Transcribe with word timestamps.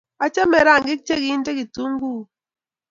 achame 0.25 0.57
rangiik 0.67 1.01
che 1.07 1.15
kinte 1.25 1.51
kutinguung 1.57 2.21